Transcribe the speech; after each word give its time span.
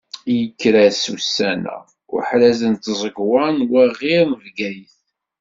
Yekker-as 0.37 1.03
ussan-a 1.15 1.77
uḥraz 2.15 2.59
n 2.71 2.75
tẓegwa 2.83 3.45
n 3.57 3.59
waɣir 3.71 4.23
n 4.27 4.33
Bgayet. 4.43 4.97